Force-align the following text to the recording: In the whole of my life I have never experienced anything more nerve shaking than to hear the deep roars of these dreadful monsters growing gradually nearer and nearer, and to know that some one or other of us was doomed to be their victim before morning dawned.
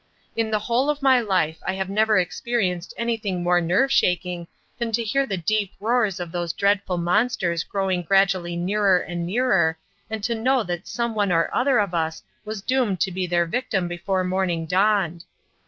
In 0.35 0.49
the 0.49 0.57
whole 0.57 0.89
of 0.89 1.03
my 1.03 1.19
life 1.21 1.59
I 1.63 1.73
have 1.73 1.87
never 1.87 2.17
experienced 2.17 2.91
anything 2.97 3.43
more 3.43 3.61
nerve 3.61 3.91
shaking 3.91 4.47
than 4.79 4.91
to 4.93 5.03
hear 5.03 5.27
the 5.27 5.37
deep 5.37 5.73
roars 5.79 6.19
of 6.19 6.31
these 6.31 6.53
dreadful 6.53 6.97
monsters 6.97 7.63
growing 7.63 8.01
gradually 8.01 8.55
nearer 8.55 8.97
and 8.97 9.27
nearer, 9.27 9.77
and 10.09 10.23
to 10.23 10.33
know 10.33 10.63
that 10.63 10.87
some 10.87 11.13
one 11.13 11.31
or 11.31 11.53
other 11.55 11.77
of 11.79 11.93
us 11.93 12.23
was 12.43 12.63
doomed 12.63 12.99
to 13.01 13.11
be 13.11 13.27
their 13.27 13.45
victim 13.45 13.87
before 13.87 14.23
morning 14.23 14.65
dawned. 14.65 15.23